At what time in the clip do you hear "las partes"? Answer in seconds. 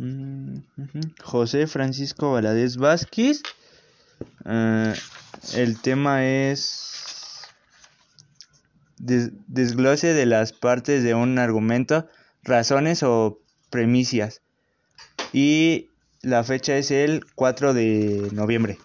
10.24-11.02